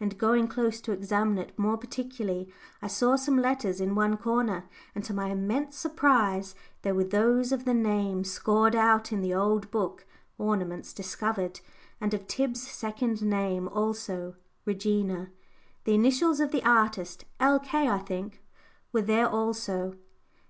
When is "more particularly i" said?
1.58-2.86